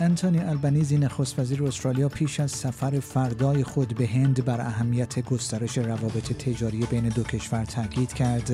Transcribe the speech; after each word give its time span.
انتونی 0.00 0.38
البنیزی 0.38 0.98
نخست 0.98 1.38
وزیر 1.38 1.64
استرالیا 1.64 2.08
پیش 2.08 2.40
از 2.40 2.50
سفر 2.50 3.00
فردای 3.00 3.64
خود 3.64 3.94
به 3.94 4.06
هند 4.06 4.44
بر 4.44 4.60
اهمیت 4.60 5.24
گسترش 5.24 5.78
روابط 5.78 6.32
تجاری 6.32 6.86
بین 6.90 7.08
دو 7.08 7.22
کشور 7.22 7.64
تاکید 7.64 8.12
کرد. 8.12 8.50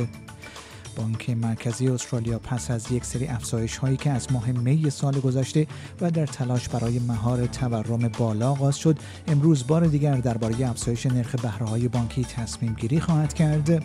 بانک 0.96 1.30
مرکزی 1.30 1.88
استرالیا 1.88 2.38
پس 2.38 2.70
از 2.70 2.92
یک 2.92 3.04
سری 3.04 3.26
افزایش 3.26 3.76
هایی 3.76 3.96
که 3.96 4.10
از 4.10 4.32
ماه 4.32 4.52
می 4.52 4.90
سال 4.90 5.20
گذشته 5.20 5.66
و 6.00 6.10
در 6.10 6.26
تلاش 6.26 6.68
برای 6.68 6.98
مهار 6.98 7.46
تورم 7.46 8.08
بالا 8.18 8.50
آغاز 8.50 8.76
شد 8.76 8.98
امروز 9.28 9.66
بار 9.66 9.86
دیگر 9.86 10.16
درباره 10.16 10.70
افزایش 10.70 11.06
نرخ 11.06 11.34
بهره 11.34 11.66
های 11.66 11.88
بانکی 11.88 12.24
تصمیم 12.24 12.74
گیری 12.74 13.00
خواهد 13.00 13.34
کرد 13.34 13.84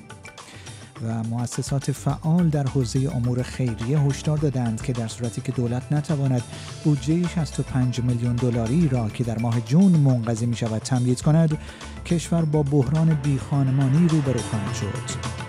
و 1.04 1.24
مؤسسات 1.24 1.92
فعال 1.92 2.50
در 2.50 2.68
حوزه 2.68 3.10
امور 3.16 3.44
خیریه 3.44 4.00
هشدار 4.00 4.38
دادند 4.38 4.82
که 4.82 4.94
در 4.94 5.08
صورتی 5.08 5.42
که 5.42 5.52
دولت 5.52 5.92
نتواند 5.92 6.44
بودجه 6.84 7.28
65 7.28 8.00
میلیون 8.00 8.36
دلاری 8.36 8.90
را 8.90 9.10
که 9.10 9.24
در 9.24 9.38
ماه 9.38 9.62
جون 9.62 9.92
منقضی 9.92 10.46
می 10.46 10.56
شود 10.56 10.82
تمدید 10.82 11.22
کند 11.22 11.58
کشور 12.06 12.46
با 12.46 12.64
بحران 12.64 13.14
بیخانمانی 13.14 14.08
روبرو 14.08 14.40
خواهد 14.40 14.76
شد. 14.76 15.41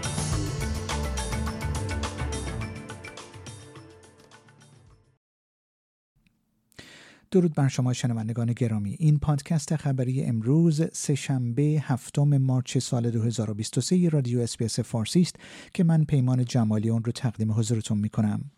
درود 7.33 7.55
بر 7.55 7.69
شما 7.69 7.93
شنوندگان 7.93 8.53
گرامی. 8.53 8.97
این 8.99 9.19
پادکست 9.19 9.77
خبری 9.77 10.23
امروز 10.25 10.83
سه‌شنبه 10.93 11.63
هفتم 11.63 12.39
March 12.39 12.79
سال 12.79 13.11
2023 13.11 14.09
رادیو 14.09 14.41
SBS 14.41 14.81
فارسی 14.81 15.21
است 15.21 15.37
که 15.75 15.85
من 15.85 16.05
پیمان 16.05 16.45
جمالی 16.45 16.91
اون 16.91 17.05
رو 17.05 17.13
تقدیم 17.13 17.53
حضورتون 17.53 17.99
می 17.99 18.09
کنم 18.09 18.51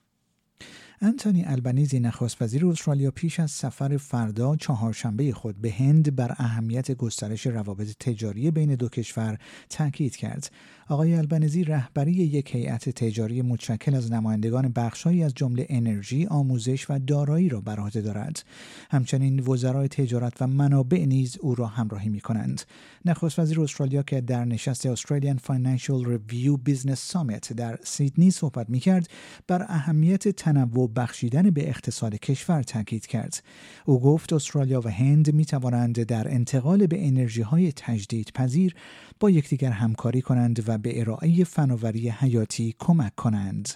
آنتونی 1.00 1.44
آلبانیزی 1.44 2.00
نخست 2.00 2.42
وزیر 2.42 2.66
استرالیا 2.66 3.10
پیش 3.10 3.40
از 3.40 3.50
سفر 3.50 3.96
فردا 3.96 4.56
چهارشنبه 4.56 5.32
خود 5.32 5.60
به 5.60 5.72
هند 5.72 6.16
بر 6.16 6.34
اهمیت 6.38 6.92
گسترش 6.92 7.46
روابط 7.46 7.96
تجاری 8.00 8.50
بین 8.50 8.74
دو 8.74 8.88
کشور 8.88 9.38
تاکید 9.70 10.16
کرد 10.16 10.50
آقای 10.88 11.14
آلبانیزی 11.14 11.64
رهبری 11.64 12.12
یک 12.12 12.54
هیئت 12.54 12.88
تجاری 12.88 13.42
متشکل 13.42 13.94
از 13.94 14.12
نمایندگان 14.12 14.68
بخشهایی 14.68 15.22
از 15.22 15.34
جمله 15.34 15.66
انرژی، 15.68 16.26
آموزش 16.26 16.90
و 16.90 16.98
دارایی 16.98 17.48
را 17.48 17.60
بر 17.60 17.80
عهده 17.80 18.00
دارد. 18.00 18.44
همچنین 18.90 19.40
وزرای 19.40 19.88
تجارت 19.88 20.42
و 20.42 20.46
منابع 20.46 21.04
نیز 21.04 21.36
او 21.40 21.54
را 21.54 21.66
همراهی 21.66 22.08
می 22.08 22.20
کنند. 22.20 22.62
نخست 23.04 23.38
وزیر 23.38 23.60
استرالیا 23.60 24.02
که 24.02 24.20
در 24.20 24.44
نشست 24.44 24.86
Australian 24.86 25.36
Financial 25.36 26.04
Review 26.04 26.56
Business 26.56 27.00
Summit 27.00 27.52
در 27.52 27.78
سیدنی 27.84 28.30
صحبت 28.30 28.70
می 28.70 28.80
کرد 28.80 29.08
بر 29.46 29.62
اهمیت 29.68 30.28
تنوع 30.28 30.83
بخشیدن 30.86 31.50
به 31.50 31.68
اقتصاد 31.68 32.14
کشور 32.14 32.62
تاکید 32.62 33.06
کرد 33.06 33.42
او 33.84 34.00
گفت 34.00 34.32
استرالیا 34.32 34.80
و 34.80 34.88
هند 34.88 35.34
می 35.34 35.44
توانند 35.44 36.02
در 36.02 36.28
انتقال 36.28 36.86
به 36.86 37.06
انرژی 37.06 37.42
های 37.42 37.72
تجدید 37.72 38.30
پذیر 38.34 38.74
با 39.20 39.30
یکدیگر 39.30 39.70
همکاری 39.70 40.22
کنند 40.22 40.64
و 40.68 40.78
به 40.78 41.00
ارائه 41.00 41.44
فناوری 41.44 42.08
حیاتی 42.08 42.74
کمک 42.78 43.14
کنند 43.14 43.68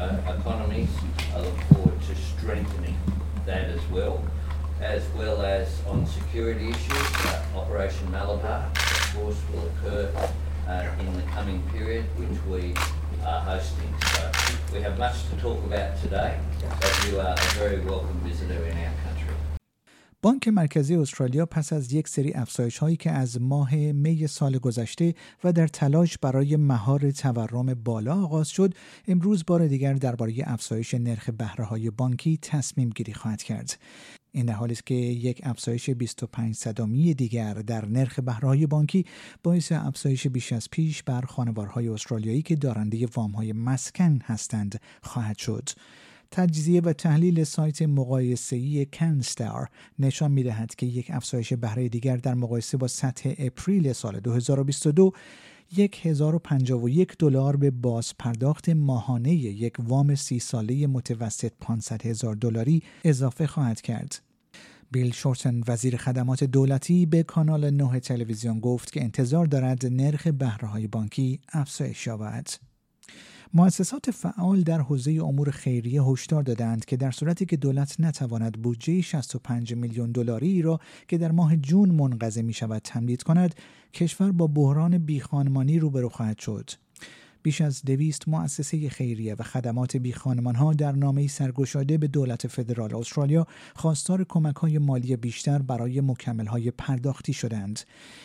Uh, 0.00 0.16
economies. 0.28 0.88
I 1.34 1.40
look 1.40 1.60
forward 1.68 2.00
to 2.00 2.14
strengthening 2.14 2.96
that 3.44 3.68
as 3.68 3.86
well. 3.90 4.24
As 4.82 5.02
well 5.16 5.42
as 5.42 5.68
on 5.86 6.06
security 6.06 6.70
issues. 6.70 7.08
Uh, 7.26 7.42
Operation 7.56 8.10
Malabar, 8.10 8.66
of 8.74 9.14
course, 9.14 9.36
will 9.52 9.66
occur 9.66 10.10
uh, 10.68 11.00
in 11.00 11.12
the 11.16 11.22
coming 11.34 11.62
period, 11.72 12.04
which 12.16 12.38
we 12.48 12.74
are 13.24 13.40
hosting. 13.40 13.92
So 14.12 14.30
we 14.72 14.80
have 14.80 14.98
much 14.98 15.16
to 15.28 15.36
talk 15.36 15.62
about 15.64 16.00
today, 16.00 16.38
but 16.80 16.92
you 17.08 17.20
are 17.20 17.34
a 17.34 17.50
very 17.58 17.80
welcome 17.80 18.20
visitor 18.20 18.64
in 18.64 18.76
our 18.78 18.94
country. 19.04 19.34
بانک 20.22 20.48
مرکزی 20.48 20.94
استرالیا 20.94 21.46
پس 21.46 21.72
از 21.72 21.92
یک 21.92 22.08
سری 22.08 22.32
افزایش 22.34 22.78
هایی 22.78 22.96
که 22.96 23.10
از 23.10 23.40
ماه 23.40 23.74
می 23.76 24.26
سال 24.26 24.58
گذشته 24.58 25.14
و 25.44 25.52
در 25.52 25.66
تلاش 25.66 26.18
برای 26.18 26.56
مهار 26.56 27.10
تورم 27.10 27.74
بالا 27.74 28.22
آغاز 28.22 28.48
شد 28.48 28.74
امروز 29.08 29.44
بار 29.46 29.66
دیگر 29.66 29.92
درباره 29.92 30.34
افزایش 30.44 30.94
نرخ 30.94 31.30
بهره 31.30 31.64
های 31.64 31.90
بانکی 31.90 32.38
تصمیم 32.42 32.90
گیری 32.90 33.14
خواهد 33.14 33.42
کرد 33.42 33.78
این 34.32 34.46
در 34.46 34.54
حالی 34.54 34.72
است 34.72 34.86
که 34.86 34.94
یک 34.94 35.40
افزایش 35.44 35.90
25 35.90 36.54
صدامی 36.54 37.14
دیگر 37.14 37.54
در 37.54 37.84
نرخ 37.84 38.20
بهرهای 38.20 38.66
بانکی 38.66 39.04
باعث 39.42 39.72
افزایش 39.72 40.26
بیش 40.26 40.52
از 40.52 40.70
پیش 40.70 41.02
بر 41.02 41.20
خانوارهای 41.20 41.88
استرالیایی 41.88 42.42
که 42.42 42.56
دارنده 42.56 43.06
وامهای 43.14 43.52
مسکن 43.52 44.18
هستند 44.24 44.80
خواهد 45.02 45.38
شد. 45.38 45.68
تجزیه 46.30 46.80
و 46.80 46.92
تحلیل 46.92 47.44
سایت 47.44 47.82
مقایسه‌ای 47.82 48.86
کنستار 48.92 49.68
نشان 49.98 50.30
می‌دهد 50.30 50.74
که 50.74 50.86
یک 50.86 51.10
افزایش 51.10 51.52
بهره 51.52 51.88
دیگر 51.88 52.16
در 52.16 52.34
مقایسه 52.34 52.76
با 52.76 52.88
سطح 52.88 53.34
اپریل 53.38 53.92
سال 53.92 54.20
2022 54.20 55.12
1051 55.78 57.16
دلار 57.18 57.56
به 57.56 57.70
باز 57.70 58.12
پرداخت 58.18 58.68
ماهانه 58.68 59.34
یک 59.34 59.74
وام 59.78 60.14
سی 60.14 60.38
ساله 60.38 60.86
متوسط 60.86 61.52
500 61.60 62.06
هزار 62.06 62.34
دلاری 62.34 62.82
اضافه 63.04 63.46
خواهد 63.46 63.80
کرد. 63.80 64.22
بیل 64.90 65.12
شورتن 65.12 65.60
وزیر 65.68 65.96
خدمات 65.96 66.44
دولتی 66.44 67.06
به 67.06 67.22
کانال 67.22 67.70
9 67.70 68.00
تلویزیون 68.00 68.60
گفت 68.60 68.92
که 68.92 69.02
انتظار 69.02 69.46
دارد 69.46 69.86
نرخ 69.86 70.26
بهره 70.26 70.86
بانکی 70.86 71.40
افزایش 71.52 72.06
یابد. 72.06 72.48
مؤسسات 73.54 74.10
فعال 74.10 74.62
در 74.62 74.80
حوزه 74.80 75.10
امور 75.10 75.50
خیریه 75.50 76.02
هشدار 76.02 76.42
دادند 76.42 76.84
که 76.84 76.96
در 76.96 77.10
صورتی 77.10 77.46
که 77.46 77.56
دولت 77.56 77.96
نتواند 78.00 78.62
بودجه 78.62 79.00
65 79.00 79.74
میلیون 79.74 80.12
دلاری 80.12 80.62
را 80.62 80.80
که 81.08 81.18
در 81.18 81.32
ماه 81.32 81.56
جون 81.56 81.90
منقضی 81.90 82.42
می 82.42 82.52
شود 82.52 82.82
تمدید 82.84 83.22
کند 83.22 83.54
کشور 83.94 84.32
با 84.32 84.46
بحران 84.46 84.98
بیخانمانی 84.98 85.78
روبرو 85.78 86.08
خواهد 86.08 86.38
شد. 86.38 86.70
بیش 87.42 87.60
از 87.60 87.82
دویست 87.82 88.28
مؤسسه 88.28 88.88
خیریه 88.88 89.34
و 89.34 89.42
خدمات 89.42 89.96
بیخانمان 89.96 90.54
ها 90.54 90.72
در 90.72 90.92
نامه 90.92 91.26
سرگشاده 91.26 91.98
به 91.98 92.08
دولت 92.08 92.46
فدرال 92.46 92.94
استرالیا 92.94 93.46
خواستار 93.74 94.24
کمک 94.24 94.56
های 94.56 94.78
مالی 94.78 95.16
بیشتر 95.16 95.58
برای 95.62 96.00
مکمل 96.00 96.46
های 96.46 96.70
پرداختی 96.70 97.32
شدند. 97.32 97.80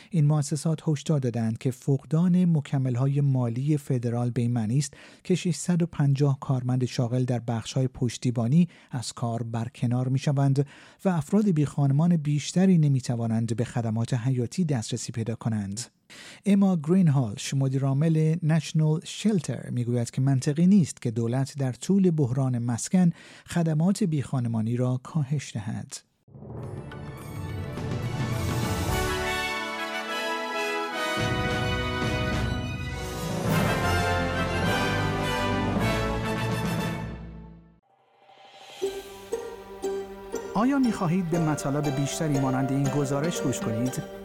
این 0.09 0.25
مؤسسات 0.25 0.79
هشدار 0.87 1.19
دادند 1.19 1.57
که 1.57 1.71
فقدان 1.71 2.45
مکمل 2.45 2.95
های 2.95 3.21
مالی 3.21 3.77
فدرال 3.77 4.29
به 4.29 4.47
معنی 4.47 4.77
است 4.77 4.93
که 5.23 5.35
650 5.35 6.39
کارمند 6.39 6.85
شاغل 6.85 7.23
در 7.23 7.39
بخش 7.39 7.73
های 7.73 7.87
پشتیبانی 7.87 8.67
از 8.91 9.13
کار 9.13 9.43
برکنار 9.43 10.07
می 10.07 10.19
شوند 10.19 10.67
و 11.05 11.09
افراد 11.09 11.49
بیخانمان 11.49 12.17
بیشتری 12.17 12.77
نمی 12.77 13.01
توانند 13.01 13.55
به 13.55 13.63
خدمات 13.63 14.13
حیاتی 14.13 14.65
دسترسی 14.65 15.11
پیدا 15.11 15.35
کنند. 15.35 15.94
اما 16.45 16.77
گرین 16.83 17.07
هالش 17.07 17.53
مدیرعامل 17.53 18.35
نشنال 18.43 19.01
شلتر 19.03 19.69
می‌گوید 19.69 20.11
که 20.11 20.21
منطقی 20.21 20.67
نیست 20.67 21.01
که 21.01 21.11
دولت 21.11 21.57
در 21.57 21.71
طول 21.71 22.11
بحران 22.11 22.57
مسکن 22.57 23.11
خدمات 23.47 24.03
بیخانمانی 24.03 24.77
را 24.77 24.99
کاهش 25.03 25.53
دهد. 25.53 25.97
آیا 40.53 40.79
می 40.79 40.91
خواهید 40.91 41.29
به 41.29 41.39
مطالب 41.39 41.95
بیشتری 41.95 42.39
مانند 42.39 42.71
این 42.71 42.83
گزارش 42.83 43.41
گوش 43.41 43.59
کنید؟ 43.59 44.24